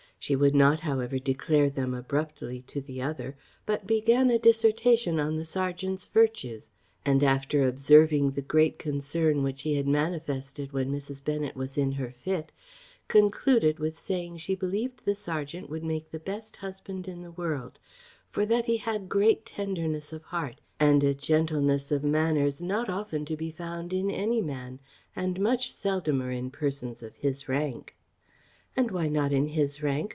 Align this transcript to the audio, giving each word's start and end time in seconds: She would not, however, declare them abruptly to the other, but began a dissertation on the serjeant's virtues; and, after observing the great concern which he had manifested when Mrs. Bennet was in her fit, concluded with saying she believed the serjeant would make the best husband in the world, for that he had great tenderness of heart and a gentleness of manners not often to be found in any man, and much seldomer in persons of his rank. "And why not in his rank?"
She 0.23 0.35
would 0.35 0.53
not, 0.53 0.81
however, 0.81 1.17
declare 1.17 1.67
them 1.71 1.95
abruptly 1.95 2.63
to 2.67 2.79
the 2.79 3.01
other, 3.01 3.35
but 3.65 3.87
began 3.87 4.29
a 4.29 4.37
dissertation 4.37 5.19
on 5.19 5.35
the 5.35 5.45
serjeant's 5.45 6.05
virtues; 6.05 6.69
and, 7.03 7.23
after 7.23 7.67
observing 7.67 8.29
the 8.33 8.43
great 8.43 8.77
concern 8.77 9.41
which 9.41 9.63
he 9.63 9.77
had 9.77 9.87
manifested 9.87 10.73
when 10.73 10.91
Mrs. 10.91 11.25
Bennet 11.25 11.55
was 11.55 11.75
in 11.75 11.93
her 11.93 12.11
fit, 12.11 12.51
concluded 13.07 13.79
with 13.79 13.95
saying 13.95 14.37
she 14.37 14.53
believed 14.53 15.05
the 15.05 15.15
serjeant 15.15 15.71
would 15.71 15.83
make 15.83 16.11
the 16.11 16.19
best 16.19 16.57
husband 16.57 17.07
in 17.07 17.23
the 17.23 17.31
world, 17.31 17.79
for 18.29 18.45
that 18.45 18.67
he 18.67 18.77
had 18.77 19.09
great 19.09 19.43
tenderness 19.43 20.13
of 20.13 20.21
heart 20.25 20.61
and 20.79 21.03
a 21.03 21.15
gentleness 21.15 21.91
of 21.91 22.03
manners 22.03 22.61
not 22.61 22.91
often 22.91 23.25
to 23.25 23.35
be 23.35 23.49
found 23.49 23.91
in 23.91 24.11
any 24.11 24.39
man, 24.39 24.77
and 25.15 25.39
much 25.39 25.71
seldomer 25.73 26.29
in 26.29 26.51
persons 26.51 27.01
of 27.01 27.15
his 27.15 27.49
rank. 27.49 27.97
"And 28.77 28.89
why 28.91 29.07
not 29.09 29.33
in 29.33 29.49
his 29.49 29.81
rank?" 29.81 30.09